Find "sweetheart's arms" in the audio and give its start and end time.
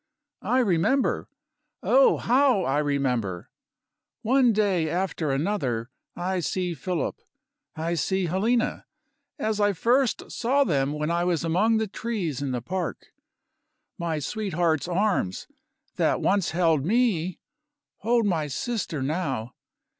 14.17-15.45